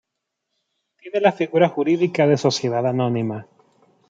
[0.97, 3.45] Tiene la figura jurídica de Sociedad Anónima.